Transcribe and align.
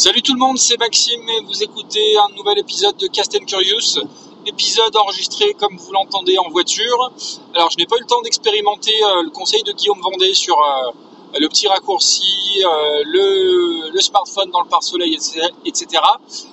Salut 0.00 0.22
tout 0.22 0.32
le 0.32 0.38
monde, 0.38 0.56
c'est 0.56 0.78
Maxime 0.78 1.28
et 1.28 1.44
vous 1.44 1.62
écoutez 1.62 2.16
un 2.16 2.34
nouvel 2.34 2.58
épisode 2.58 2.96
de 2.96 3.06
Cast 3.08 3.36
and 3.36 3.44
Curious, 3.44 4.00
épisode 4.46 4.96
enregistré 4.96 5.52
comme 5.52 5.76
vous 5.76 5.92
l'entendez 5.92 6.38
en 6.38 6.48
voiture. 6.48 7.12
Alors 7.54 7.70
je 7.70 7.76
n'ai 7.76 7.84
pas 7.84 7.96
eu 7.96 8.00
le 8.00 8.06
temps 8.06 8.22
d'expérimenter 8.22 8.94
euh, 9.04 9.24
le 9.24 9.28
conseil 9.28 9.62
de 9.62 9.72
Guillaume 9.72 10.00
Vendée 10.00 10.32
sur 10.32 10.58
euh, 10.58 10.90
le 11.38 11.46
petit 11.48 11.68
raccourci, 11.68 12.64
euh, 12.64 13.02
le, 13.04 14.00
smartphone 14.00 14.50
dans 14.50 14.62
le 14.62 14.68
pare-soleil, 14.68 15.18
etc. 15.66 16.02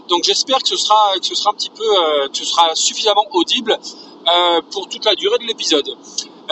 Donc 0.10 0.26
j'espère 0.26 0.58
que 0.58 0.68
ce 0.68 0.76
sera 0.76 1.14
un 1.16 1.54
petit 1.54 1.70
peu 1.70 1.86
ce 2.34 2.44
sera 2.44 2.76
suffisamment 2.76 3.28
audible 3.32 3.80
pour 4.72 4.90
toute 4.90 5.06
la 5.06 5.16
durée 5.16 5.38
de 5.38 5.46
l'épisode. 5.46 5.90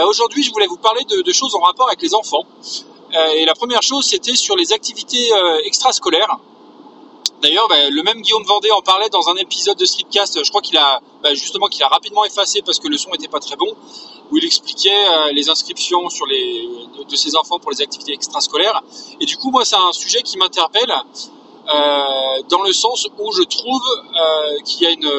Aujourd'hui, 0.07 0.43
je 0.43 0.52
voulais 0.54 0.68
vous 0.68 0.77
parler 0.77 1.04
de, 1.04 1.32
choses 1.34 1.55
en 1.55 1.59
rapport 1.59 1.89
avec 1.89 2.02
les 2.02 2.16
enfants. 2.16 2.46
et 3.36 3.43
la 3.43 3.54
première 3.54 3.82
chose, 3.82 4.05
c'était 4.05 4.38
sur 4.38 4.55
les 4.55 4.71
activités 4.71 5.30
extrascolaires. 5.66 6.39
D'ailleurs, 7.45 7.67
bah, 7.67 7.91
le 7.91 8.02
même 8.02 8.23
Guillaume 8.23 8.44
Vendée 8.44 8.72
en 8.72 8.81
parlait 8.81 9.09
dans 9.09 9.30
un 9.30 9.35
épisode 9.35 9.77
de 9.77 9.86
Streetcast. 9.86 10.44
Je 10.44 10.49
crois 10.49 10.62
qu'il 10.62 10.80
a 10.80 10.99
bah, 11.22 11.36
justement 11.36 11.67
qu'il 11.67 11.84
a 11.84 11.88
rapidement 11.88 12.26
effacé 12.26 12.63
parce 12.63 12.80
que 12.80 12.88
le 12.88 12.98
son 12.98 13.12
n'était 13.12 13.27
pas 13.27 13.40
très 13.40 13.55
bon, 13.55 13.72
où 14.31 14.38
il 14.38 14.44
expliquait 14.44 14.90
euh, 14.90 15.31
les 15.31 15.48
inscriptions 15.48 16.09
sur 16.09 16.26
les 16.26 16.67
de, 17.08 17.16
ses 17.16 17.36
enfants 17.36 17.59
pour 17.59 17.70
les 17.70 17.84
activités 17.84 18.13
extrascolaires. 18.13 18.81
Et 19.22 19.27
du 19.27 19.38
coup, 19.38 19.52
moi, 19.52 19.63
c'est 19.63 19.76
un 19.76 19.91
sujet 19.91 20.23
qui 20.23 20.39
m'interpelle 20.39 20.91
euh, 20.91 22.41
dans 22.50 22.63
le 22.63 22.73
sens 22.73 23.08
où 23.20 23.31
je 23.31 23.44
trouve 23.44 23.84
euh, 23.91 24.58
qu'il 24.66 24.81
y 24.81 24.88
a 24.88 24.89
une, 24.89 25.12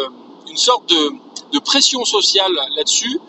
une 0.51 0.57
sorte 0.57 0.89
de, 0.89 1.13
de 1.53 1.59
pression 1.61 2.05
sociale 2.05 2.59
là-dessus 2.75 3.21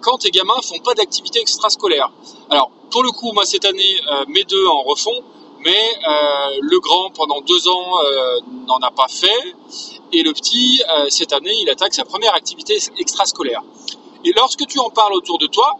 quand 0.00 0.18
tes 0.18 0.30
gamins 0.30 0.60
font 0.62 0.78
pas 0.78 0.94
d'activités 0.94 1.40
extrascolaires. 1.40 2.12
Alors, 2.48 2.70
pour 2.90 3.02
le 3.02 3.10
coup, 3.10 3.32
moi 3.32 3.44
cette 3.44 3.64
année, 3.64 4.00
mes 4.28 4.44
deux 4.44 4.66
en 4.68 4.82
refont 4.82 5.20
mais 5.68 5.98
euh, 6.08 6.58
le 6.62 6.80
grand 6.80 7.10
pendant 7.10 7.42
deux 7.42 7.68
ans 7.68 8.02
euh, 8.02 8.40
n'en 8.66 8.78
a 8.78 8.90
pas 8.90 9.08
fait 9.08 9.54
et 10.12 10.22
le 10.22 10.32
petit 10.32 10.82
euh, 10.88 11.06
cette 11.10 11.34
année 11.34 11.52
il 11.60 11.68
attaque 11.68 11.92
sa 11.92 12.04
première 12.04 12.34
activité 12.34 12.78
extrascolaire. 12.96 13.62
Et 14.24 14.32
lorsque 14.34 14.66
tu 14.66 14.78
en 14.78 14.88
parles 14.88 15.12
autour 15.14 15.38
de 15.38 15.46
toi, 15.46 15.78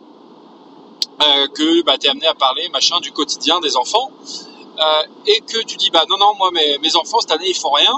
que 1.55 1.83
bah, 1.83 1.99
tu 1.99 2.07
es 2.07 2.11
amené 2.11 2.29
à 2.29 2.35
parler 2.35 2.69
machin 2.69 3.01
du 3.01 3.11
quotidien 3.11 3.59
des 3.59 3.77
enfants 3.77 4.11
et 5.27 5.41
que 5.41 5.61
tu 5.65 5.77
dis 5.77 5.91
bah 5.91 6.05
non 6.09 6.17
non 6.17 6.33
moi 6.39 6.51
mes, 6.53 6.95
enfants 6.95 7.19
cette 7.19 7.33
année 7.33 7.49
ils 7.49 7.57
font 7.57 7.73
rien, 7.73 7.97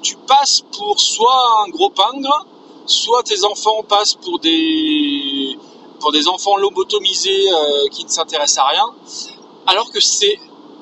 tu 0.00 0.14
passes 0.16 0.62
pour 0.76 1.00
soit 1.00 1.64
un 1.64 1.70
gros 1.70 1.90
pingre, 1.90 2.46
soit 2.86 3.24
tes 3.24 3.42
enfants 3.44 3.82
passent 3.82 4.14
pour 4.14 4.38
des 4.38 5.58
pour 5.98 6.12
des 6.12 6.28
enfants 6.28 6.56
lobotomisés 6.56 7.46
qui 7.90 8.04
ne 8.04 8.10
s'intéressent 8.10 8.64
à 8.64 8.68
rien 8.68 8.86
alors 9.66 9.90
que 9.90 10.00
c'est 10.00 10.38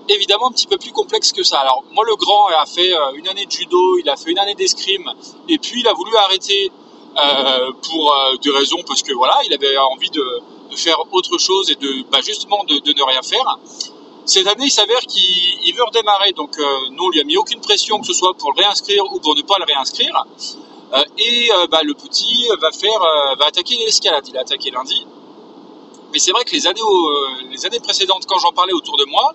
évidemment 0.08 0.48
un 0.48 0.52
petit 0.52 0.66
peu 0.66 0.78
plus 0.78 0.92
complexe 0.92 1.32
que 1.32 1.42
ça. 1.42 1.58
Alors 1.58 1.84
moi 1.92 2.04
le 2.06 2.16
grand 2.16 2.46
a 2.48 2.66
fait 2.66 2.92
euh, 2.92 3.12
une 3.14 3.28
année 3.28 3.46
de 3.46 3.50
judo, 3.50 3.98
il 3.98 4.08
a 4.08 4.16
fait 4.16 4.30
une 4.30 4.38
année 4.38 4.54
d'escrime 4.54 5.08
et 5.48 5.58
puis 5.58 5.80
il 5.80 5.88
a 5.88 5.92
voulu 5.92 6.14
arrêter 6.16 6.70
euh, 7.16 7.72
pour 7.82 8.12
euh, 8.12 8.36
des 8.42 8.50
raisons 8.50 8.82
parce 8.86 9.02
que 9.02 9.12
voilà 9.12 9.36
il 9.46 9.52
avait 9.54 9.76
envie 9.78 10.10
de, 10.10 10.24
faire 10.74 10.96
autre 11.12 11.36
chose 11.36 11.70
et 11.70 11.74
de 11.74 12.02
bah, 12.10 12.20
justement 12.24 12.64
de, 12.64 12.74
ne 12.74 13.02
rien 13.02 13.20
faire. 13.22 13.58
Cette 14.24 14.46
année 14.46 14.64
il 14.64 14.70
s'avère 14.70 15.00
qu'il 15.00 15.74
veut 15.74 15.84
redémarrer 15.84 16.32
donc 16.32 16.56
nous 16.92 17.04
on 17.04 17.10
lui 17.10 17.20
a 17.20 17.24
mis 17.24 17.36
aucune 17.36 17.60
pression 17.60 18.00
que 18.00 18.06
ce 18.06 18.14
soit 18.14 18.32
pour 18.34 18.52
le 18.52 18.62
réinscrire 18.62 19.04
ou 19.12 19.20
pour 19.20 19.36
ne 19.36 19.42
pas 19.42 19.56
le 19.58 19.64
réinscrire 19.64 20.24
et 21.18 21.50
bah, 21.70 21.80
le 21.82 21.92
petit 21.92 22.48
va 22.58 22.70
faire 22.70 23.00
va 23.38 23.46
attaquer 23.46 23.76
l'escalade. 23.76 24.26
Il 24.28 24.36
a 24.38 24.40
attaqué 24.40 24.70
lundi 24.70 25.06
mais 26.12 26.18
c'est 26.18 26.32
vrai 26.32 26.44
que 26.44 26.52
les 26.52 26.66
années, 26.66 26.80
euh, 26.80 27.80
précédentes, 27.82 28.24
quand 28.26 28.38
j'en 28.38 28.52
parlais 28.52 28.72
autour 28.72 28.96
de 28.96 29.04
moi, 29.06 29.34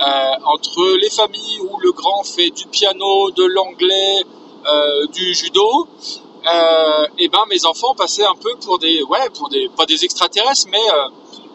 euh, 0.00 0.04
entre 0.44 0.96
les 1.00 1.10
familles 1.10 1.60
où 1.60 1.78
le 1.80 1.92
grand 1.92 2.22
fait 2.24 2.50
du 2.50 2.66
piano, 2.66 3.30
de 3.30 3.44
l'anglais, 3.44 4.24
euh, 4.66 5.06
du 5.08 5.34
judo, 5.34 5.86
et 7.18 7.28
ben 7.28 7.44
mes 7.50 7.66
enfants 7.66 7.94
passaient 7.94 8.24
un 8.24 8.34
peu 8.34 8.54
pour 8.64 8.78
des, 8.78 9.02
ouais, 9.02 9.28
pour 9.34 9.50
des, 9.50 9.68
pas 9.76 9.84
des 9.84 10.04
extraterrestres, 10.04 10.66
mais 10.70 10.86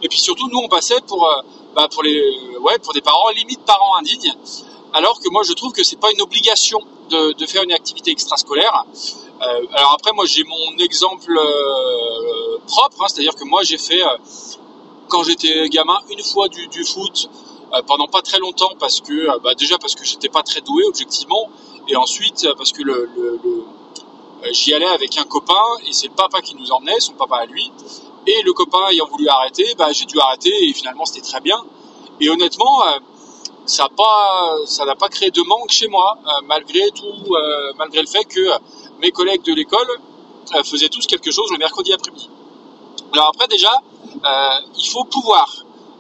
et 0.04 0.08
puis 0.08 0.20
surtout 0.20 0.48
nous 0.50 0.60
on 0.60 0.68
passait 0.68 1.02
pour, 1.08 1.28
bah, 1.76 1.88
pour 1.92 2.04
les, 2.04 2.22
ouais, 2.62 2.78
pour 2.78 2.94
des 2.94 3.02
parents 3.02 3.30
limite 3.30 3.62
parents 3.66 3.96
indignes. 3.98 4.36
Alors 4.94 5.20
que 5.20 5.30
moi 5.32 5.42
je 5.44 5.54
trouve 5.54 5.72
que 5.72 5.84
c'est 5.84 6.00
pas 6.00 6.12
une 6.12 6.22
obligation 6.22 6.80
de, 7.10 7.34
de 7.34 7.46
faire 7.48 7.64
une 7.64 7.72
activité 7.72 8.12
extrascolaire. 8.12 8.86
Euh, 9.42 9.66
alors 9.74 9.94
après, 9.94 10.12
moi 10.14 10.26
j'ai 10.26 10.44
mon 10.44 10.78
exemple 10.78 11.36
euh, 11.38 12.53
propre, 12.68 13.02
hein, 13.02 13.06
c'est-à-dire 13.08 13.36
que 13.36 13.44
moi 13.44 13.62
j'ai 13.64 13.78
fait, 13.78 14.02
euh, 14.04 14.18
quand 15.08 15.24
j'étais 15.24 15.70
gamin, 15.70 15.98
une 16.10 16.24
fois 16.24 16.48
du, 16.48 16.84
foot 16.86 17.30
pendant 17.88 18.08
pas 18.08 18.22
très 18.22 18.38
longtemps 18.38 18.74
parce 18.80 19.02
que, 19.02 19.40
bah, 19.40 19.56
déjà 19.56 19.78
parce 19.80 19.96
que 19.96 20.06
j'étais 20.06 20.30
pas 20.30 20.44
très 20.44 20.62
doué 20.62 20.84
objectivement, 20.86 21.50
et 21.88 21.96
ensuite 21.96 22.48
parce 22.56 22.72
que 22.72 22.82
j'y 24.52 24.74
allais 24.74 24.86
avec 24.86 25.18
un 25.18 25.24
copain 25.24 25.64
et 25.88 25.92
c'est 25.92 26.08
le 26.08 26.14
papa 26.14 26.42
qui 26.42 26.56
nous 26.56 26.72
emmenait, 26.72 27.00
son 27.00 27.14
papa 27.14 27.38
à 27.38 27.46
lui. 27.46 27.72
Et 28.28 28.42
le 28.44 28.54
copain 28.54 28.90
ayant 28.92 29.08
voulu 29.08 29.28
arrêter, 29.28 29.74
bah, 29.78 29.92
j'ai 29.92 30.06
dû 30.06 30.20
arrêter 30.20 30.52
et 30.70 30.74
finalement 30.74 31.06
c'était 31.06 31.28
très 31.28 31.42
bien. 31.42 31.58
Et 32.20 32.30
honnêtement, 32.30 32.84
ça 33.66 33.84
n'a 33.84 33.90
pas, 33.90 34.56
ça 34.66 34.86
n'a 34.86 34.96
pas 34.96 35.10
créé 35.10 35.32
de 35.32 35.42
manque 35.42 35.72
chez 35.72 35.88
moi, 35.88 36.20
malgré 36.46 36.92
tout, 36.92 37.36
malgré 37.78 38.02
le 38.02 38.08
fait 38.08 38.24
que 38.26 38.50
mes 39.04 39.12
collègues 39.12 39.44
de 39.44 39.54
l'école 39.54 39.90
euh, 40.56 40.64
faisaient 40.64 40.90
tous 40.90 41.06
quelque 41.08 41.32
chose 41.32 41.52
le 41.52 41.58
mercredi 41.58 41.94
après-midi. 41.94 42.30
Alors 43.14 43.30
après 43.30 43.48
déjà, 43.48 43.72
euh, 44.26 44.60
il 44.76 44.88
faut 44.88 45.04
pouvoir. 45.06 45.48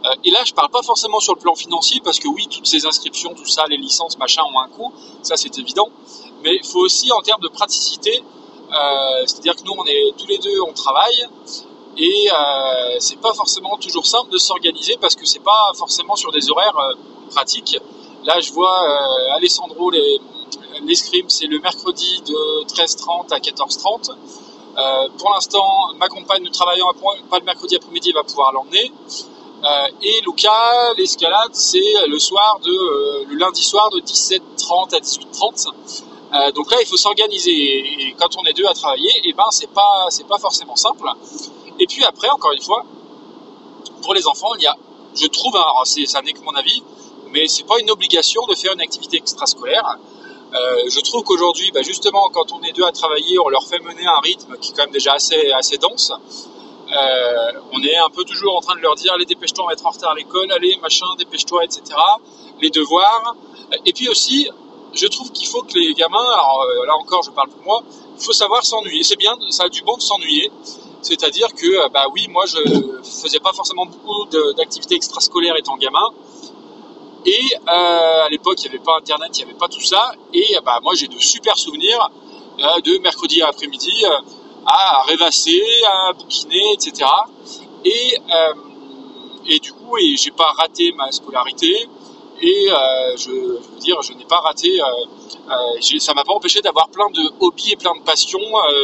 Euh, 0.03 0.09
et 0.23 0.31
là, 0.31 0.39
je 0.45 0.53
parle 0.53 0.69
pas 0.69 0.81
forcément 0.81 1.19
sur 1.19 1.35
le 1.35 1.39
plan 1.39 1.53
financier 1.53 2.01
parce 2.03 2.19
que 2.19 2.27
oui, 2.27 2.47
toutes 2.49 2.65
ces 2.65 2.85
inscriptions, 2.87 3.33
tout 3.35 3.45
ça, 3.45 3.65
les 3.69 3.77
licences, 3.77 4.17
machin, 4.17 4.41
ont 4.51 4.59
un 4.59 4.67
coût. 4.67 4.91
Ça, 5.21 5.37
c'est 5.37 5.57
évident. 5.59 5.89
Mais 6.43 6.55
il 6.55 6.67
faut 6.67 6.79
aussi 6.79 7.11
en 7.11 7.21
termes 7.21 7.41
de 7.41 7.49
praticité. 7.49 8.23
C'est-à-dire 9.27 9.55
que 9.55 9.63
nous, 9.65 9.73
on 9.77 9.85
est 9.85 10.13
tous 10.17 10.25
les 10.25 10.39
deux, 10.39 10.59
on 10.67 10.73
travaille 10.73 11.27
et 11.95 12.27
euh, 12.31 12.95
c'est 12.97 13.21
pas 13.21 13.33
forcément 13.33 13.77
toujours 13.77 14.07
simple 14.07 14.31
de 14.31 14.39
s'organiser 14.39 14.97
parce 14.99 15.15
que 15.15 15.27
c'est 15.27 15.43
pas 15.43 15.71
forcément 15.75 16.15
sur 16.15 16.31
des 16.31 16.49
horaires 16.49 16.95
pratiques. 17.29 17.77
Là, 18.23 18.39
je 18.39 18.51
vois 18.51 18.75
Alessandro, 19.35 19.91
les, 19.91 20.19
l'escrime, 20.81 21.29
c'est 21.29 21.45
le 21.45 21.59
mercredi 21.59 22.23
de 22.25 22.65
13h30 22.65 23.31
à 23.31 23.37
14h30. 23.37 24.15
Euh, 24.75 25.07
pour 25.19 25.31
l'instant, 25.31 25.93
ma 25.97 26.07
compagne 26.07 26.43
ne 26.43 26.49
travaillant 26.49 26.91
pas 27.29 27.39
le 27.39 27.45
mercredi 27.45 27.75
après-midi 27.75 28.11
va 28.11 28.23
pouvoir 28.23 28.51
l'emmener. 28.53 28.91
Euh, 29.63 29.87
et 30.01 30.21
Luca, 30.25 30.93
l'escalade, 30.97 31.53
c'est 31.53 32.07
le 32.07 32.19
soir 32.19 32.59
de 32.63 32.71
euh, 32.71 33.25
le 33.29 33.35
lundi 33.35 33.63
soir 33.63 33.89
de 33.91 33.99
17h30 33.99 34.95
à 34.95 34.99
18h30. 34.99 36.53
donc 36.53 36.71
là, 36.71 36.77
il 36.81 36.87
faut 36.87 36.97
s'organiser. 36.97 37.51
Et, 37.51 38.15
quand 38.19 38.35
on 38.37 38.43
est 38.45 38.53
deux 38.53 38.65
à 38.65 38.73
travailler, 38.73 39.11
et 39.17 39.29
eh 39.29 39.33
ben 39.33 39.45
c'est 39.51 39.71
pas 39.71 40.07
c'est 40.09 40.27
pas 40.27 40.39
forcément 40.39 40.75
simple. 40.75 41.07
Et 41.79 41.85
puis 41.87 42.03
après, 42.03 42.29
encore 42.29 42.51
une 42.51 42.61
fois, 42.61 42.83
pour 44.01 44.13
les 44.13 44.27
enfants, 44.27 44.53
il 44.57 44.63
y 44.63 44.67
a, 44.67 44.75
je 45.15 45.27
trouve, 45.27 45.55
hein, 45.55 45.65
ça 46.05 46.21
n'est 46.21 46.33
que 46.33 46.43
mon 46.43 46.55
avis, 46.55 46.83
mais 47.31 47.47
c'est 47.47 47.65
pas 47.65 47.79
une 47.79 47.91
obligation 47.91 48.45
de 48.47 48.55
faire 48.55 48.73
une 48.73 48.81
activité 48.81 49.17
extrascolaire. 49.17 49.97
Euh, 50.53 50.83
je 50.87 50.99
trouve 50.99 51.23
qu'aujourd'hui, 51.23 51.71
bah, 51.71 51.81
justement, 51.81 52.29
quand 52.31 52.51
on 52.51 52.61
est 52.61 52.73
deux 52.73 52.83
à 52.83 52.91
travailler, 52.91 53.39
on 53.39 53.49
leur 53.49 53.65
fait 53.67 53.79
mener 53.79 54.05
un 54.05 54.19
rythme 54.19 54.55
qui 54.57 54.71
est 54.71 54.75
quand 54.75 54.83
même 54.83 54.91
déjà 54.91 55.13
assez, 55.13 55.77
dense. 55.77 56.11
Euh, 56.91 57.51
on 57.71 57.81
est 57.81 57.95
un 57.97 58.09
peu 58.09 58.23
toujours 58.23 58.55
en 58.57 58.61
train 58.61 58.75
de 58.75 58.81
leur 58.81 58.93
dire 58.93 59.13
allez 59.13 59.25
dépêche-toi 59.25 59.63
on 59.63 59.67
va 59.67 59.73
être 59.73 59.85
en 59.85 59.89
retard 59.89 60.11
à 60.11 60.15
l'école 60.15 60.51
allez 60.51 60.77
machin 60.81 61.05
dépêche-toi 61.17 61.63
etc 61.63 61.81
les 62.61 62.69
devoirs. 62.69 63.35
Et 63.85 63.93
puis 63.93 64.09
aussi 64.09 64.49
je 64.93 65.07
trouve 65.07 65.31
qu'il 65.31 65.47
faut 65.47 65.63
que 65.63 65.73
les 65.73 65.93
gamins 65.93 66.19
alors 66.33 66.67
euh, 66.69 66.85
là 66.85 66.93
encore 66.97 67.23
je 67.23 67.31
parle 67.31 67.49
pour 67.49 67.63
moi 67.63 67.83
il 68.17 68.23
faut 68.23 68.33
savoir 68.33 68.63
s'ennuyer. 68.63 69.01
C'est 69.03 69.15
bien 69.15 69.35
ça 69.49 69.63
a 69.63 69.69
du 69.69 69.81
bon 69.81 69.95
de 69.95 70.01
s'ennuyer. 70.01 70.51
C'est-à-dire 71.01 71.47
que 71.55 71.89
bah 71.89 72.05
oui 72.13 72.27
moi 72.29 72.45
je 72.45 72.57
faisais 73.01 73.39
pas 73.39 73.53
forcément 73.53 73.85
beaucoup 73.85 74.25
d'activités 74.55 74.95
extrascolaires 74.95 75.55
étant 75.55 75.77
gamin 75.77 76.09
et 77.25 77.55
euh, 77.55 78.25
à 78.25 78.29
l'époque, 78.29 78.57
il 78.63 78.69
n'y 78.69 78.75
avait 78.75 78.83
pas 78.83 78.97
Internet, 78.97 79.29
il 79.33 79.45
n'y 79.45 79.51
avait 79.51 79.59
pas 79.59 79.67
tout 79.67 79.81
ça. 79.81 80.11
Et 80.33 80.55
bah, 80.65 80.79
moi, 80.83 80.93
j'ai 80.95 81.07
de 81.07 81.17
super 81.19 81.57
souvenirs 81.57 82.09
euh, 82.59 82.81
de 82.81 82.97
mercredi 82.99 83.41
après-midi 83.41 84.03
euh, 84.05 84.09
à 84.65 85.03
rêvasser, 85.03 85.61
à 85.87 86.13
bouquiner, 86.13 86.73
etc. 86.73 87.09
Et, 87.85 88.17
euh, 88.17 89.57
du 89.61 89.71
coup, 89.71 89.97
et 89.97 90.15
j'ai 90.17 90.31
pas 90.31 90.51
raté 90.57 90.91
ma 90.93 91.11
scolarité. 91.11 91.87
Et 92.41 92.67
euh, 92.69 93.15
je, 93.15 93.31
je, 93.31 93.69
veux 93.71 93.79
dire, 93.79 94.01
je 94.01 94.13
n'ai 94.13 94.25
pas 94.25 94.39
raté. 94.39 94.79
ça 95.99 96.13
m'a 96.13 96.23
pas 96.23 96.33
empêché 96.33 96.61
d'avoir 96.61 96.89
plein 96.89 97.09
de 97.09 97.31
hobbies 97.39 97.71
et 97.71 97.75
plein 97.77 97.95
de 97.95 98.03
passions, 98.03 98.39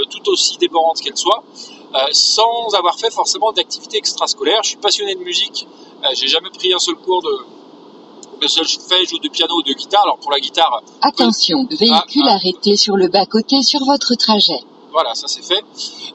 tout 0.10 0.30
aussi 0.30 0.58
déborantes 0.58 1.02
qu'elles 1.02 1.18
soient, 1.18 1.44
sans 2.12 2.74
avoir 2.74 2.98
fait 2.98 3.12
forcément 3.12 3.52
d'activités 3.52 3.98
extrascolaires. 3.98 4.64
Je 4.64 4.70
suis 4.70 4.78
passionné 4.78 5.16
de 5.16 5.20
musique. 5.20 5.68
j'ai 6.14 6.28
jamais 6.28 6.50
pris 6.52 6.74
un 6.74 6.80
seul 6.80 6.96
cours 6.96 7.22
de 7.22 7.59
le 8.42 8.48
seul 8.48 8.66
fait 8.68 9.06
joue 9.06 9.20
du 9.20 9.30
piano 9.30 9.56
ou 9.56 9.64
de 9.64 9.74
guitare. 9.74 10.04
Alors 10.04 10.18
pour 10.20 10.32
la 10.32 10.40
guitare. 10.40 10.82
Attention, 11.02 11.68
véhicule 11.70 12.24
ah, 12.26 12.32
ah. 12.32 12.36
arrêté 12.36 12.76
sur 12.76 12.96
le 12.98 13.08
bas-côté 13.08 13.62
sur 13.64 13.84
votre 13.86 14.16
trajet. 14.16 14.60
Voilà, 14.92 15.14
ça 15.14 15.28
c'est 15.28 15.44
fait. 15.44 15.64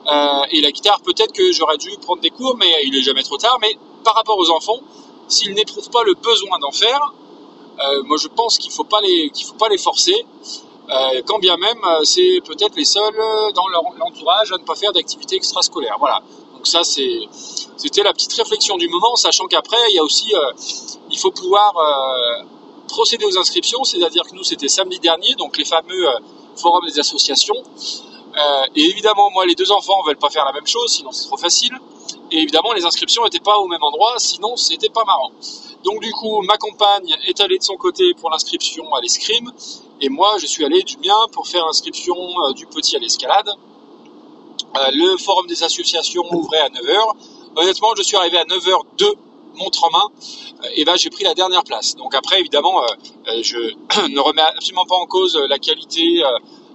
Euh, 0.07 0.41
et 0.51 0.61
la 0.61 0.73
guitare, 0.73 1.01
peut-être 1.03 1.33
que 1.33 1.53
j'aurais 1.53 1.79
dû 1.79 1.91
prendre 2.01 2.21
des 2.21 2.31
cours, 2.31 2.57
mais 2.59 2.73
il 2.85 2.97
est 2.97 3.03
jamais 3.03 3.23
trop 3.23 3.37
tard. 3.37 3.59
Mais 3.61 3.77
par 4.03 4.15
rapport 4.15 4.39
aux 4.39 4.51
enfants, 4.51 4.81
s'ils 5.29 5.55
n'éprouvent 5.55 5.91
pas 5.91 6.03
le 6.05 6.15
besoin 6.15 6.59
d'en 6.59 6.73
faire, 6.73 7.15
moi 8.05 8.17
je 8.21 8.29
pense 8.29 8.59
qu'il 8.59 8.71
faut 8.71 8.85
pas 8.85 9.01
les 9.01 9.31
faut 9.45 9.55
pas 9.55 9.69
les 9.69 9.79
forcer. 9.79 10.15
quand 11.27 11.39
bien 11.39 11.57
même 11.57 11.83
c'est 12.05 12.41
peut-être 12.45 12.77
les 12.77 12.85
seuls 12.85 13.19
dans 13.55 13.69
leur 13.69 13.83
entourage 14.07 14.53
à 14.53 14.59
ne 14.59 14.65
pas 14.65 14.75
faire 14.75 14.93
d'activité 14.93 15.37
extrascolaire. 15.37 15.97
Voilà. 15.99 16.21
Donc 16.65 16.67
ça 16.67 16.83
c'était 16.83 18.03
la 18.03 18.15
petite 18.15 18.33
réflexion 18.33 18.79
du 18.79 18.89
moment, 18.89 19.17
sachant 19.17 19.47
qu'après 19.47 19.77
il 19.91 19.97
y 19.97 19.99
a 19.99 20.03
aussi 20.03 20.33
il 21.11 21.19
faut 21.19 21.31
pouvoir 21.31 21.75
procéder 22.89 23.27
aux 23.27 23.37
inscriptions, 23.37 23.85
c'est-à-dire 23.85 24.23
que 24.25 24.35
nous 24.35 24.45
c'était 24.45 24.69
samedi 24.69 24.99
dernier, 24.99 25.35
donc 25.35 25.59
les 25.59 25.67
fameux 25.67 26.07
forums 26.57 26.87
des 26.87 26.99
associations. 26.99 27.57
Euh, 28.37 28.67
et 28.75 28.83
évidemment, 28.83 29.31
moi, 29.31 29.47
les 29.47 29.55
deux 29.55 29.71
enfants 29.71 30.03
veulent 30.07 30.17
pas 30.17 30.31
faire 30.31 30.45
la 30.45 30.53
même 30.53 30.67
chose, 30.67 30.91
sinon 30.91 31.13
c'est 31.13 31.27
trop 31.27 31.37
facile. 31.37 31.73
Et 32.31 32.39
évidemment, 32.39 32.73
les 32.73 32.85
inscriptions 32.85 33.23
n'étaient 33.25 33.39
pas 33.39 33.59
au 33.59 33.67
même 33.67 33.83
endroit, 33.83 34.15
sinon 34.19 34.57
c'était 34.57 34.89
pas 34.89 35.05
marrant. 35.05 35.33
Donc 35.85 36.01
du 36.01 36.11
coup, 36.13 36.41
ma 36.43 36.57
compagne 36.57 37.15
est 37.27 37.41
allée 37.41 37.59
de 37.59 37.63
son 37.63 37.77
côté 37.77 38.15
pour 38.15 38.31
l'inscription 38.31 38.93
à 38.95 39.03
l'escrime, 39.03 39.53
et 40.01 40.09
moi, 40.09 40.37
je 40.39 40.47
suis 40.47 40.65
allé 40.65 40.83
du 40.83 40.97
mien 40.97 41.29
pour 41.33 41.47
faire 41.47 41.67
l'inscription 41.67 42.17
euh, 42.17 42.53
du 42.55 42.67
petit 42.67 42.97
à 42.97 42.99
l'escalade. 42.99 43.51
Euh, 44.77 44.91
le 44.93 45.17
forum 45.19 45.47
des 45.47 45.63
associations 45.63 46.25
ouvrait 46.33 46.61
à 46.61 46.69
9h. 46.69 47.17
Honnêtement, 47.57 47.95
je 47.97 48.03
suis 48.03 48.17
arrivé 48.17 48.39
à 48.39 48.45
9h02, 48.45 49.13
montre 49.55 49.85
en 49.85 49.91
main, 49.91 50.09
et 50.75 50.85
ben 50.85 50.97
j'ai 50.97 51.11
pris 51.11 51.23
la 51.23 51.35
dernière 51.35 51.63
place. 51.63 51.95
Donc 51.95 52.15
après, 52.15 52.41
évidemment, 52.41 52.83
je 53.27 53.57
ne 54.09 54.19
remets 54.19 54.43
absolument 54.43 54.85
pas 54.85 54.97
en 54.97 55.07
cause 55.07 55.37
la 55.49 55.61
qualité 55.61 56.25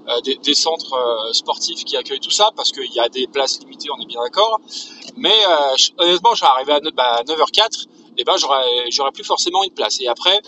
euh, 0.09 0.21
des, 0.21 0.55
centres 0.55 0.93
euh, 0.93 1.33
sportifs 1.33 1.85
qui 1.85 1.95
accueillent 1.95 2.19
tout 2.19 2.31
ça, 2.31 2.49
parce 2.55 2.71
qu'il 2.71 2.91
y 2.91 2.99
a 2.99 3.09
des 3.09 3.27
places 3.27 3.59
limitées, 3.59 3.89
on 3.95 4.01
est 4.01 4.07
bien 4.07 4.21
d'accord. 4.23 4.59
Mais 5.17 5.35
euh, 5.47 5.75
honnêtement, 5.99 6.31
je 6.31 6.37
suis 6.37 6.45
arrivé 6.47 6.73
à 6.73 6.79
9, 6.79 6.93
h 6.95 7.51
04, 7.53 7.85
et 8.17 8.23
ben 8.23 8.35
j'aurais 8.37 8.89
j'aurais 8.89 9.11
plus 9.11 9.23
forcément 9.23 9.63
une 9.63 9.71
place. 9.71 10.01
Et 10.01 10.07
après, 10.07 10.41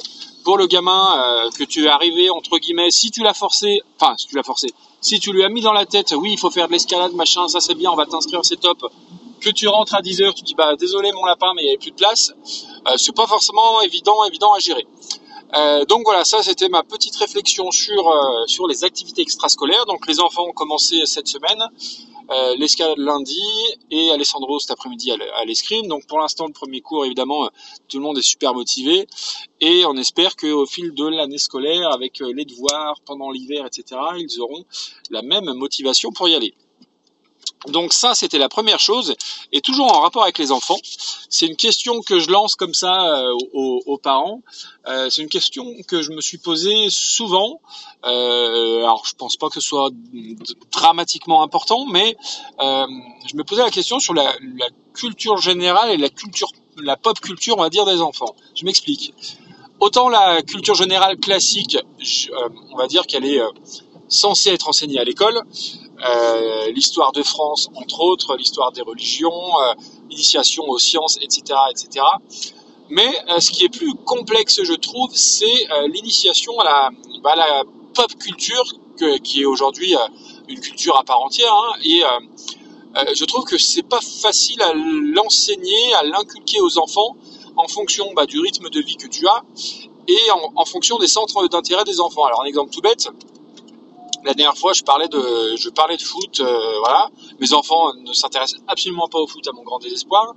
pour 0.43 0.57
le 0.57 0.65
gamin 0.65 1.49
que 1.55 1.63
tu 1.63 1.85
es 1.85 1.89
arrivé 1.89 2.31
entre 2.31 2.57
guillemets, 2.57 2.89
si 2.89 3.11
tu 3.11 3.21
l'as 3.21 3.35
forcé, 3.35 3.81
enfin 3.99 4.15
si 4.17 4.25
tu 4.25 4.35
l'as 4.35 4.43
forcé, 4.43 4.73
si 5.01 5.19
tu 5.19 5.33
lui 5.33 5.43
as 5.43 5.49
mis 5.49 5.61
dans 5.61 5.73
la 5.73 5.85
tête, 5.85 6.13
oui, 6.15 6.33
il 6.33 6.37
faut 6.37 6.51
faire 6.51 6.67
de 6.67 6.73
l'escalade, 6.73 7.13
machin, 7.13 7.47
ça 7.47 7.59
c'est 7.59 7.73
bien, 7.73 7.91
on 7.91 7.95
va 7.95 8.05
t'inscrire, 8.05 8.45
c'est 8.45 8.59
top. 8.59 8.85
Que 9.39 9.49
tu 9.49 9.67
rentres 9.67 9.95
à 9.95 10.01
10 10.03 10.21
heures, 10.21 10.35
tu 10.35 10.43
dis 10.43 10.53
bah 10.53 10.75
désolé 10.75 11.11
mon 11.11 11.25
lapin, 11.25 11.51
mais 11.55 11.63
il 11.63 11.65
n'y 11.65 11.71
avait 11.71 11.79
plus 11.79 11.91
de 11.91 11.95
place. 11.95 12.31
Euh, 12.87 12.97
c'est 12.97 13.15
pas 13.15 13.25
forcément 13.25 13.81
évident, 13.81 14.23
évident 14.25 14.53
à 14.53 14.59
gérer. 14.59 14.85
Euh, 15.53 15.83
donc 15.85 16.03
voilà, 16.05 16.23
ça 16.23 16.41
c'était 16.43 16.69
ma 16.69 16.83
petite 16.83 17.15
réflexion 17.17 17.71
sur 17.71 18.07
euh, 18.07 18.45
sur 18.47 18.67
les 18.67 18.83
activités 18.83 19.21
extrascolaires. 19.21 19.85
Donc 19.85 20.07
les 20.07 20.19
enfants 20.19 20.47
ont 20.47 20.53
commencé 20.53 21.05
cette 21.05 21.27
semaine, 21.27 21.61
euh, 22.29 22.55
l'escalade 22.55 22.97
lundi 22.97 23.41
et 23.89 24.11
Alessandro 24.11 24.59
cet 24.59 24.71
après-midi 24.71 25.11
à 25.11 25.45
l'escrime. 25.45 25.87
Donc 25.87 26.07
pour 26.07 26.19
l'instant 26.19 26.47
le 26.47 26.53
premier 26.53 26.79
cours 26.79 27.05
évidemment 27.05 27.49
tout 27.89 27.97
le 27.97 28.03
monde 28.03 28.17
est 28.17 28.21
super 28.21 28.53
motivé 28.53 29.07
et 29.59 29.85
on 29.85 29.97
espère 29.97 30.37
qu'au 30.37 30.65
fil 30.65 30.93
de 30.93 31.05
l'année 31.05 31.37
scolaire 31.37 31.91
avec 31.91 32.19
les 32.19 32.45
devoirs 32.45 33.01
pendant 33.05 33.29
l'hiver 33.29 33.65
etc 33.65 33.99
ils 34.17 34.39
auront 34.39 34.63
la 35.09 35.21
même 35.21 35.51
motivation 35.53 36.11
pour 36.13 36.29
y 36.29 36.35
aller. 36.35 36.53
Donc 37.67 37.93
ça, 37.93 38.15
c'était 38.15 38.39
la 38.39 38.49
première 38.49 38.79
chose, 38.79 39.15
et 39.51 39.61
toujours 39.61 39.95
en 39.95 40.01
rapport 40.01 40.23
avec 40.23 40.39
les 40.39 40.51
enfants. 40.51 40.79
C'est 41.29 41.45
une 41.45 41.55
question 41.55 42.01
que 42.01 42.19
je 42.19 42.31
lance 42.31 42.55
comme 42.55 42.73
ça 42.73 43.19
euh, 43.19 43.33
aux, 43.53 43.97
parents. 43.97 44.41
Euh, 44.87 45.09
c'est 45.09 45.21
une 45.21 45.29
question 45.29 45.65
que 45.87 46.01
je 46.01 46.11
me 46.11 46.21
suis 46.21 46.39
posée 46.39 46.89
souvent. 46.89 47.61
Euh, 48.05 48.79
alors, 48.79 49.05
je 49.05 49.13
pense 49.13 49.37
pas 49.37 49.49
que 49.49 49.55
ce 49.55 49.61
soit 49.61 49.91
dramatiquement 50.71 51.43
important, 51.43 51.85
mais 51.85 52.17
je 52.59 53.35
me 53.35 53.43
posais 53.43 53.63
la 53.63 53.69
question 53.69 53.99
sur 53.99 54.13
la, 54.13 54.33
culture 54.93 55.37
générale 55.37 55.91
et 55.91 55.97
la 55.97 56.09
culture, 56.09 56.49
la 56.75 56.97
pop 56.97 57.17
culture, 57.19 57.57
on 57.57 57.61
va 57.61 57.69
dire, 57.69 57.85
des 57.85 58.01
enfants. 58.01 58.35
Je 58.55 58.65
m'explique. 58.65 59.13
Autant 59.79 60.09
la 60.09 60.41
culture 60.41 60.75
générale 60.75 61.17
classique, 61.17 61.77
on 62.71 62.77
va 62.77 62.87
dire 62.87 63.07
qu'elle 63.07 63.25
est 63.25 63.39
censée 64.09 64.49
être 64.49 64.67
enseignée 64.67 64.99
à 64.99 65.03
l'école. 65.03 65.41
Euh, 66.03 66.71
l'histoire 66.71 67.11
de 67.11 67.21
France, 67.21 67.69
entre 67.75 68.01
autres, 68.01 68.35
l'histoire 68.35 68.71
des 68.71 68.81
religions, 68.81 69.31
euh, 69.31 69.73
l'initiation 70.09 70.63
aux 70.67 70.79
sciences, 70.79 71.17
etc., 71.21 71.59
etc. 71.69 72.05
Mais 72.89 73.09
euh, 73.29 73.39
ce 73.39 73.51
qui 73.51 73.65
est 73.65 73.69
plus 73.69 73.93
complexe, 73.93 74.63
je 74.63 74.73
trouve, 74.73 75.11
c'est 75.13 75.67
l'initiation 75.87 76.59
à 76.59 76.63
la, 76.63 76.89
bah, 77.23 77.63
pop 77.93 78.13
culture, 78.15 78.65
qui 79.23 79.41
est 79.41 79.45
aujourd'hui 79.45 79.95
une 80.47 80.59
culture 80.59 80.97
à 80.97 81.03
part 81.03 81.21
entière. 81.21 81.53
Hein, 81.53 81.73
et 81.83 82.01
je 83.15 83.25
trouve 83.25 83.45
que 83.45 83.57
c'est 83.57 83.83
pas 83.83 84.01
facile 84.01 84.61
à 84.61 84.73
l'enseigner, 84.73 85.93
à 85.93 86.03
l'inculquer 86.03 86.59
aux 86.61 86.77
enfants 86.77 87.15
en 87.57 87.67
fonction 87.67 88.11
bah, 88.15 88.25
du 88.25 88.39
rythme 88.39 88.69
de 88.69 88.79
vie 88.81 88.95
que 88.95 89.07
tu 89.07 89.27
as 89.27 89.43
et 90.07 90.31
en 90.55 90.65
fonction 90.65 90.97
des 90.97 91.07
centres 91.07 91.47
d'intérêt 91.47 91.83
des 91.83 91.99
enfants. 91.99 92.25
Alors 92.25 92.41
un 92.41 92.45
exemple 92.45 92.71
tout 92.71 92.81
bête, 92.81 93.07
la 94.23 94.33
dernière 94.33 94.57
fois, 94.57 94.73
je 94.73 94.83
parlais 94.83 95.07
de, 95.07 96.03
foot, 96.03 96.39
euh, 96.39 96.79
voilà. 96.79 97.09
Mes 97.39 97.53
enfants 97.53 97.93
ne 97.95 98.13
s'intéressent 98.13 98.61
absolument 98.67 99.07
pas 99.07 99.19
au 99.19 99.27
foot, 99.27 99.47
à 99.47 99.51
mon 99.51 99.63
grand 99.63 99.79
désespoir. 99.79 100.33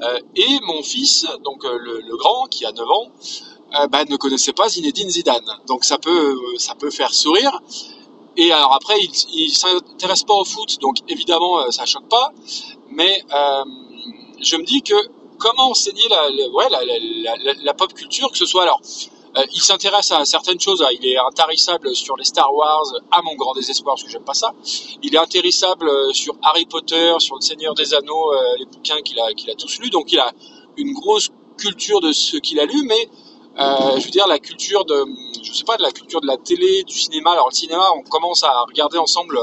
Euh, 0.00 0.18
et 0.36 0.60
mon 0.62 0.82
fils, 0.82 1.26
donc 1.44 1.64
euh, 1.64 1.78
le, 1.78 2.16
grand, 2.16 2.46
qui 2.46 2.66
a 2.66 2.72
9 2.72 2.90
ans, 2.90 3.06
bah, 3.90 4.04
ne 4.04 4.16
connaissait 4.16 4.52
pas 4.52 4.68
Zinedine 4.68 5.08
Zidane. 5.08 5.46
Donc 5.66 5.84
ça 5.84 5.98
peut, 5.98 6.36
faire 6.90 7.12
sourire. 7.14 7.60
Et 8.36 8.52
alors 8.52 8.74
après, 8.74 8.98
il, 9.00 9.10
il 9.34 9.50
s'intéresse 9.50 10.24
pas 10.24 10.34
au 10.34 10.44
foot, 10.44 10.78
donc 10.80 10.96
évidemment, 11.08 11.70
ça 11.70 11.86
choque 11.86 12.08
pas. 12.08 12.32
Mais 12.90 13.22
je 14.40 14.56
me 14.56 14.64
dis 14.64 14.82
que 14.82 14.94
comment 15.38 15.70
enseigner 15.70 16.06
la, 16.08 16.28
la, 17.62 17.74
pop 17.74 17.92
culture, 17.94 18.30
que 18.30 18.38
ce 18.38 18.46
soit 18.46 18.62
alors 18.62 18.80
euh, 19.36 19.42
il 19.52 19.62
s'intéresse 19.62 20.12
à 20.12 20.24
certaines 20.24 20.60
choses. 20.60 20.82
Hein. 20.82 20.88
Il 21.00 21.06
est 21.06 21.16
intarissable 21.16 21.94
sur 21.94 22.16
les 22.16 22.24
Star 22.24 22.52
Wars, 22.52 22.84
à 23.10 23.22
mon 23.22 23.34
grand 23.34 23.54
désespoir, 23.54 23.94
parce 23.94 24.04
que 24.04 24.10
j'aime 24.10 24.24
pas 24.24 24.34
ça. 24.34 24.52
Il 25.02 25.14
est 25.14 25.18
intarissable 25.18 25.88
euh, 25.88 26.12
sur 26.12 26.34
Harry 26.42 26.66
Potter, 26.66 27.14
sur 27.18 27.36
le 27.36 27.40
Seigneur 27.40 27.74
des 27.74 27.94
Anneaux, 27.94 28.32
euh, 28.32 28.56
les 28.58 28.66
bouquins 28.66 29.00
qu'il 29.02 29.18
a, 29.20 29.32
qu'il 29.32 29.50
a 29.50 29.54
tous 29.54 29.78
lus. 29.78 29.90
Donc 29.90 30.12
il 30.12 30.18
a 30.18 30.30
une 30.76 30.92
grosse 30.92 31.30
culture 31.56 32.00
de 32.00 32.12
ce 32.12 32.36
qu'il 32.36 32.60
a 32.60 32.66
lu, 32.66 32.82
mais 32.84 33.08
euh, 33.58 33.98
je 33.98 34.04
veux 34.04 34.10
dire 34.10 34.26
la 34.26 34.38
culture 34.38 34.84
de, 34.84 35.04
je 35.42 35.52
sais 35.52 35.64
pas, 35.64 35.76
de 35.76 35.82
la 35.82 35.92
culture 35.92 36.20
de 36.20 36.26
la 36.26 36.36
télé, 36.36 36.82
du 36.84 36.98
cinéma. 36.98 37.32
Alors 37.32 37.48
le 37.50 37.54
cinéma, 37.54 37.84
on 37.96 38.02
commence 38.02 38.42
à 38.44 38.64
regarder 38.68 38.98
ensemble 38.98 39.38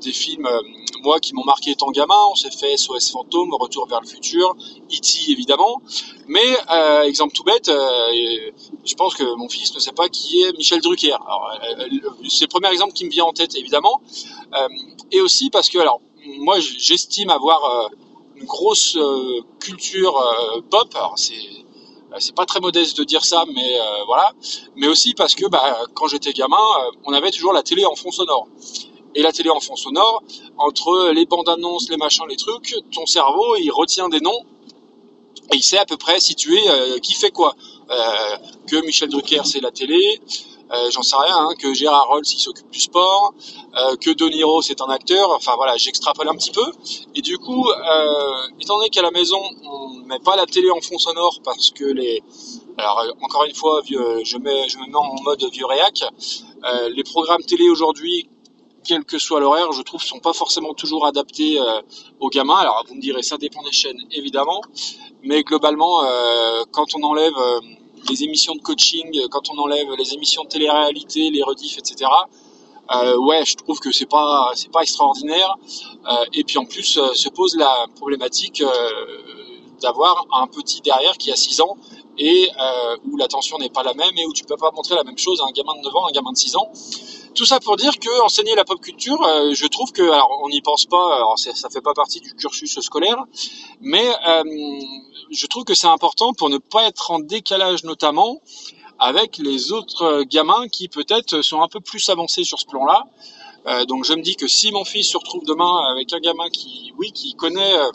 des 0.00 0.12
films, 0.12 0.48
moi, 1.02 1.18
qui 1.18 1.34
m'ont 1.34 1.44
marqué 1.44 1.72
étant 1.72 1.90
gamin. 1.90 2.14
On 2.30 2.34
s'est 2.34 2.50
fait 2.50 2.76
SOS 2.76 3.10
Fantôme, 3.10 3.52
Retour 3.54 3.86
vers 3.86 4.00
le 4.00 4.06
futur, 4.06 4.56
E.T. 4.90 5.30
évidemment. 5.30 5.82
Mais, 6.28 6.56
euh, 6.70 7.02
exemple 7.02 7.34
tout 7.34 7.42
bête, 7.42 7.68
euh, 7.68 8.50
je 8.84 8.94
pense 8.94 9.14
que 9.14 9.24
mon 9.36 9.48
fils 9.48 9.74
ne 9.74 9.80
sait 9.80 9.92
pas 9.92 10.08
qui 10.08 10.42
est 10.42 10.56
Michel 10.56 10.80
Drucker. 10.80 11.12
Euh, 11.12 11.88
c'est 12.28 12.44
le 12.44 12.48
premier 12.48 12.70
exemple 12.70 12.92
qui 12.92 13.04
me 13.04 13.10
vient 13.10 13.24
en 13.24 13.32
tête, 13.32 13.54
évidemment. 13.56 14.00
et 15.10 15.20
aussi 15.20 15.50
parce 15.50 15.68
que, 15.68 15.78
alors, 15.78 16.00
moi, 16.38 16.56
j'estime 16.60 17.30
avoir 17.30 17.90
une 18.36 18.46
grosse 18.46 18.96
culture 19.60 20.14
pop. 20.70 20.88
Alors, 20.94 21.14
c'est 21.16 21.34
c'est 22.18 22.34
pas 22.34 22.44
très 22.44 22.60
modeste 22.60 22.98
de 22.98 23.04
dire 23.04 23.24
ça, 23.24 23.44
mais 23.54 23.78
voilà. 24.06 24.32
Mais 24.76 24.86
aussi 24.86 25.14
parce 25.14 25.34
que 25.34 25.46
bah, 25.46 25.78
quand 25.94 26.06
j'étais 26.06 26.32
gamin, 26.32 26.56
on 27.04 27.12
avait 27.12 27.30
toujours 27.30 27.52
la 27.52 27.62
télé 27.62 27.84
en 27.84 27.94
fond 27.94 28.10
sonore 28.10 28.46
et 29.14 29.22
la 29.22 29.32
télé 29.32 29.50
en 29.50 29.60
fond 29.60 29.76
sonore, 29.76 30.22
entre 30.58 31.10
les 31.10 31.26
bandes 31.26 31.48
annonces, 31.48 31.88
les 31.90 31.96
machins, 31.96 32.24
les 32.28 32.36
trucs, 32.36 32.74
ton 32.92 33.06
cerveau 33.06 33.56
il 33.56 33.70
retient 33.70 34.08
des 34.08 34.20
noms 34.20 34.44
et 35.52 35.56
il 35.56 35.62
sait 35.62 35.78
à 35.78 35.84
peu 35.84 35.96
près 35.96 36.20
situer 36.20 36.60
euh, 36.68 36.98
qui 36.98 37.14
fait 37.14 37.30
quoi. 37.30 37.54
Euh, 37.90 38.36
que 38.66 38.76
Michel 38.86 39.10
Drucker 39.10 39.42
c'est 39.44 39.60
la 39.60 39.70
télé, 39.70 40.20
euh, 40.72 40.90
j'en 40.90 41.02
sais 41.02 41.16
rien, 41.16 41.36
hein, 41.36 41.54
que 41.58 41.74
Gérard 41.74 42.08
Rolls 42.08 42.24
il 42.24 42.38
s'occupe 42.38 42.70
du 42.70 42.80
sport, 42.80 43.34
que 44.00 44.10
De 44.10 44.28
Niro 44.28 44.62
c'est 44.62 44.80
un 44.80 44.88
acteur, 44.88 45.30
enfin 45.30 45.52
voilà, 45.56 45.76
j'extrapole 45.76 46.28
un 46.28 46.34
petit 46.34 46.52
peu. 46.52 46.64
Et 47.14 47.20
du 47.20 47.36
coup, 47.38 47.68
étant 48.60 48.76
donné 48.78 48.88
qu'à 48.88 49.02
la 49.02 49.10
maison 49.10 49.40
on 49.64 50.06
met 50.06 50.20
pas 50.20 50.36
la 50.36 50.46
télé 50.46 50.70
en 50.70 50.80
fond 50.80 50.98
sonore 50.98 51.40
parce 51.44 51.70
que 51.70 51.84
les, 51.84 52.22
alors 52.78 53.04
encore 53.20 53.44
une 53.44 53.54
fois, 53.54 53.82
je 53.84 54.38
mets, 54.38 54.68
je 54.68 54.78
me 54.78 54.86
mets 54.86 54.96
en 54.96 55.22
mode 55.22 55.44
vieux 55.52 55.66
réac, 55.66 56.04
les 56.94 57.04
programmes 57.04 57.42
télé 57.42 57.68
aujourd'hui 57.68 58.28
quel 58.84 59.04
que 59.04 59.18
soit 59.18 59.40
l'horaire, 59.40 59.72
je 59.72 59.82
trouve, 59.82 60.02
sont 60.02 60.18
pas 60.18 60.32
forcément 60.32 60.74
toujours 60.74 61.06
adaptés 61.06 61.58
euh, 61.60 61.80
aux 62.20 62.28
gamins. 62.28 62.56
Alors, 62.56 62.84
vous 62.88 62.94
me 62.94 63.00
direz, 63.00 63.22
ça 63.22 63.36
dépend 63.38 63.62
des 63.62 63.72
chaînes, 63.72 64.00
évidemment, 64.12 64.60
mais 65.22 65.42
globalement, 65.42 66.04
euh, 66.04 66.62
quand 66.70 66.94
on 66.94 67.02
enlève 67.02 67.36
euh, 67.36 67.60
les 68.10 68.24
émissions 68.24 68.54
de 68.54 68.60
coaching, 68.60 69.28
quand 69.30 69.50
on 69.50 69.58
enlève 69.58 69.88
les 69.96 70.14
émissions 70.14 70.42
de 70.44 70.48
télé-réalité, 70.48 71.30
les 71.30 71.42
rediffs, 71.42 71.78
etc. 71.78 72.10
ouais, 73.18 73.44
je 73.46 73.54
trouve 73.56 73.78
que 73.78 73.92
c'est 73.92 74.08
pas 74.08 74.52
pas 74.72 74.82
extraordinaire. 74.82 75.54
et 76.34 76.42
puis 76.44 76.58
en 76.58 76.64
plus 76.64 76.98
se 77.14 77.28
pose 77.30 77.56
la 77.56 77.86
problématique 77.94 78.62
d'avoir 79.82 80.26
un 80.32 80.46
petit 80.46 80.80
derrière 80.80 81.16
qui 81.18 81.30
a 81.30 81.36
6 81.36 81.60
ans 81.60 81.76
et 82.18 82.48
où 83.04 83.16
l'attention 83.16 83.58
n'est 83.58 83.70
pas 83.70 83.82
la 83.82 83.94
même 83.94 84.16
et 84.16 84.26
où 84.26 84.32
tu 84.32 84.44
peux 84.44 84.56
pas 84.56 84.70
montrer 84.70 84.94
la 84.94 85.04
même 85.04 85.18
chose 85.18 85.40
à 85.40 85.44
un 85.44 85.52
gamin 85.52 85.74
de 85.76 85.84
9 85.84 85.96
ans, 85.96 86.08
un 86.08 86.12
gamin 86.12 86.32
de 86.32 86.36
6 86.36 86.56
ans. 86.56 86.70
Tout 87.34 87.46
ça 87.46 87.60
pour 87.60 87.76
dire 87.76 87.98
que 87.98 88.22
enseigner 88.22 88.54
la 88.54 88.64
pop 88.64 88.78
culture, 88.80 89.22
euh, 89.22 89.54
je 89.54 89.66
trouve 89.66 89.90
que, 89.92 90.02
alors 90.02 90.40
on 90.42 90.50
n'y 90.50 90.60
pense 90.60 90.84
pas, 90.84 91.16
alors 91.16 91.38
ça 91.38 91.70
fait 91.70 91.80
pas 91.80 91.94
partie 91.94 92.20
du 92.20 92.34
cursus 92.34 92.78
scolaire, 92.80 93.24
mais 93.80 94.06
euh, 94.28 94.42
je 95.30 95.46
trouve 95.46 95.64
que 95.64 95.74
c'est 95.74 95.86
important 95.86 96.34
pour 96.34 96.50
ne 96.50 96.58
pas 96.58 96.84
être 96.84 97.10
en 97.10 97.20
décalage 97.20 97.84
notamment 97.84 98.42
avec 98.98 99.38
les 99.38 99.72
autres 99.72 100.24
gamins 100.24 100.68
qui 100.68 100.88
peut-être 100.88 101.40
sont 101.40 101.62
un 101.62 101.68
peu 101.68 101.80
plus 101.80 102.06
avancés 102.10 102.44
sur 102.44 102.60
ce 102.60 102.66
plan-là. 102.66 103.04
Euh, 103.66 103.84
donc 103.86 104.04
je 104.04 104.12
me 104.12 104.22
dis 104.22 104.36
que 104.36 104.46
si 104.46 104.70
mon 104.70 104.84
fils 104.84 105.08
se 105.08 105.16
retrouve 105.16 105.44
demain 105.44 105.80
avec 105.90 106.12
un 106.12 106.18
gamin 106.18 106.50
qui, 106.50 106.92
oui, 106.98 107.12
qui 107.12 107.34
connaît 107.34 107.74
euh, 107.78 107.90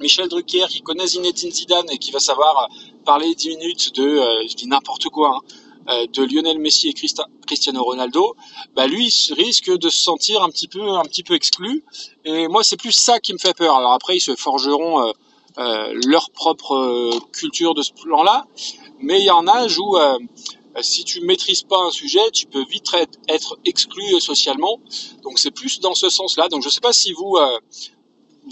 Michel 0.00 0.28
Drucker, 0.28 0.66
qui 0.68 0.82
connaît 0.82 1.06
Zinedine 1.06 1.50
Zidane 1.50 1.90
et 1.90 1.98
qui 1.98 2.10
va 2.10 2.20
savoir 2.20 2.68
parler 3.04 3.34
10 3.34 3.48
minutes 3.56 3.94
de, 3.94 4.02
euh, 4.02 4.48
je 4.48 4.54
dis 4.54 4.66
n'importe 4.66 5.08
quoi, 5.08 5.38
hein, 5.88 6.04
de 6.12 6.22
Lionel 6.22 6.60
Messi 6.60 6.88
et 6.88 6.94
Cristiano 6.94 7.82
Ronaldo, 7.82 8.36
bah 8.76 8.86
lui 8.86 9.12
risque 9.36 9.76
de 9.76 9.88
se 9.88 10.00
sentir 10.00 10.42
un 10.44 10.48
petit 10.48 10.68
peu, 10.68 10.90
un 10.90 11.02
petit 11.02 11.24
peu 11.24 11.34
exclu. 11.34 11.84
Et 12.24 12.46
moi 12.46 12.62
c'est 12.62 12.76
plus 12.76 12.92
ça 12.92 13.18
qui 13.18 13.32
me 13.32 13.38
fait 13.38 13.52
peur. 13.52 13.74
Alors 13.74 13.92
après 13.92 14.16
ils 14.16 14.20
se 14.20 14.36
forgeront 14.36 15.12
leur 15.56 16.30
propre 16.30 17.10
culture 17.32 17.74
de 17.74 17.82
ce 17.82 17.90
plan-là, 17.94 18.46
mais 19.00 19.18
il 19.18 19.24
y 19.24 19.28
a 19.28 19.34
un 19.34 19.48
âge 19.48 19.76
où 19.76 19.96
euh, 20.76 20.80
si 20.82 21.04
tu 21.04 21.20
maîtrises 21.20 21.62
pas 21.62 21.78
un 21.78 21.90
sujet, 21.90 22.30
tu 22.32 22.46
peux 22.46 22.64
vite 22.64 22.86
être 23.28 23.58
exclu 23.64 24.02
euh, 24.14 24.20
socialement. 24.20 24.80
Donc 25.22 25.38
c'est 25.38 25.50
plus 25.50 25.80
dans 25.80 25.94
ce 25.94 26.08
sens-là. 26.08 26.48
Donc 26.48 26.62
je 26.62 26.68
sais 26.68 26.80
pas 26.80 26.92
si 26.92 27.12
vous, 27.12 27.36
euh, 27.36 27.58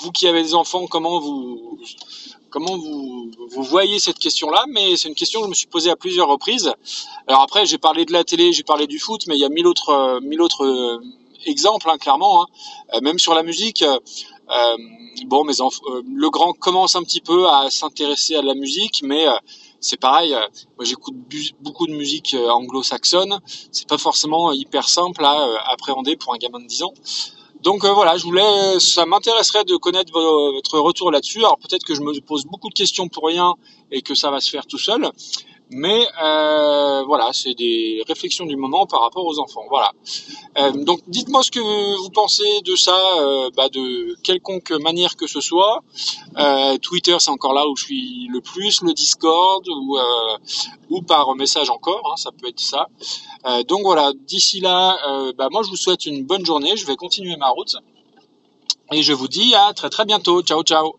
vous 0.01 0.13
qui 0.13 0.27
avez 0.27 0.43
des 0.43 0.55
enfants, 0.55 0.87
comment 0.87 1.21
vous, 1.21 1.79
comment 2.51 2.77
vous, 2.77 3.31
vous 3.51 3.63
voyez 3.63 3.99
cette 3.99 4.19
question-là, 4.19 4.65
mais 4.69 4.97
c'est 4.97 5.09
une 5.09 5.15
question 5.15 5.41
que 5.41 5.47
je 5.47 5.51
me 5.51 5.55
suis 5.55 5.67
posée 5.67 5.91
à 5.91 5.97
plusieurs 5.97 6.29
reprises. 6.29 6.73
Alors 7.27 7.43
après, 7.43 7.67
j'ai 7.67 7.79
parlé 7.79 8.05
de 8.05 8.13
la 8.13 8.25
télé, 8.25 8.53
j'ai 8.53 8.63
parlé 8.63 8.87
du 8.87 8.99
foot, 8.99 9.27
mais 9.27 9.37
il 9.37 9.41
y 9.41 9.45
a 9.45 9.49
mille 9.49 9.67
autres, 9.67 10.21
mille 10.23 10.41
autres 10.41 11.01
exemples, 11.47 11.89
hein, 11.91 11.99
clairement. 11.99 12.43
Hein. 12.43 13.01
même 13.03 13.19
sur 13.19 13.35
la 13.35 13.43
musique. 13.43 13.85
bon, 15.27 15.45
mes 15.45 15.55
le 15.59 16.31
grand 16.31 16.53
commence 16.53 16.97
un 16.97 17.03
petit 17.03 17.21
peu 17.21 17.49
à 17.49 17.71
s'intéresser 17.71 18.37
à 18.37 18.43
la 18.43 18.55
musique, 18.55 19.03
mais 19.03 19.27
c'est 19.81 19.99
pareil. 19.99 20.35
Euh, 20.35 20.47
moi, 20.77 20.85
j'écoute 20.85 21.15
beaucoup 21.61 21.87
de 21.87 21.93
musique 21.93 22.35
euh, 22.35 22.51
anglo-saxonne. 22.51 23.41
C'est 23.73 23.89
pas 23.89 23.99
forcément 23.99 24.53
hyper 24.53 24.89
simple 24.89 25.25
à 25.25 25.43
euh, 25.43 25.57
appréhender 25.73 26.17
pour 26.17 26.35
un 26.35 26.39
gamin 26.39 26.61
de 26.61 26.67
10 26.67 26.83
ans. 26.83 26.95
Donc 27.63 27.85
voilà, 27.85 28.17
je 28.17 28.25
voulais, 28.25 28.79
ça 28.79 29.05
m'intéresserait 29.05 29.65
de 29.65 29.77
connaître 29.77 30.13
votre 30.13 30.79
retour 30.79 31.11
là-dessus. 31.11 31.41
Alors 31.41 31.59
peut-être 31.59 31.85
que 31.85 31.95
je 31.95 32.01
me 32.01 32.19
pose 32.21 32.45
beaucoup 32.47 32.69
de 32.69 32.75
questions 32.75 33.09
pour 33.09 33.27
rien 33.27 33.55
et 33.91 34.01
que 34.03 34.15
ça 34.15 34.31
va 34.31 34.41
se 34.41 34.51
faire 34.51 34.67
tout 34.67 34.79
seul. 34.79 35.11
Mais 35.71 36.05
euh, 36.21 37.05
voilà, 37.05 37.31
c'est 37.33 37.55
des 37.55 38.03
réflexions 38.09 38.45
du 38.45 38.57
moment 38.57 38.87
par 38.87 39.03
rapport 39.03 39.25
aux 39.25 39.39
enfants. 39.39 39.65
Voilà. 39.69 39.93
Euh, 40.59 40.73
donc 40.73 41.01
dites-moi 41.07 41.45
ce 41.45 41.51
que 41.53 41.61
vous 41.61 42.11
pensez 42.11 42.61
de 42.65 42.75
ça, 42.75 42.99
euh, 43.21 43.51
bah, 43.57 43.69
de 43.69 44.17
quelconque 44.23 44.73
manière 44.73 45.17
que 45.17 45.29
ce 45.29 45.41
soit. 45.41 45.83
Twitter, 46.83 47.17
c'est 47.21 47.31
encore 47.31 47.53
là 47.53 47.69
où 47.69 47.77
je 47.77 47.85
suis 47.85 48.29
le 48.33 48.41
plus, 48.41 48.83
le 48.83 48.93
Discord 48.93 49.65
ou, 49.69 51.03
par 51.03 51.35
message 51.37 51.71
encore, 51.71 52.03
hein, 52.13 52.17
ça 52.17 52.31
peut 52.33 52.49
être 52.49 52.61
ça. 52.61 52.89
Donc 53.69 53.83
voilà, 53.83 54.13
d'ici 54.27 54.61
là, 54.61 54.99
bah, 55.37 55.49
moi 55.51 55.63
je 55.63 55.69
vous 55.69 55.77
souhaite 55.77 56.07
une 56.07 56.25
bonne 56.25 56.45
journée. 56.45 56.77
Je 56.77 56.87
vais 56.87 56.97
continuer 56.97 57.37
ma 57.37 57.49
route 57.49 57.77
et 58.93 59.03
je 59.03 59.13
vous 59.13 59.29
dis 59.29 59.55
à 59.55 59.73
très 59.73 59.91
très 59.91 60.05
bientôt. 60.05 60.43
Ciao 60.43 60.63
ciao. 60.63 60.95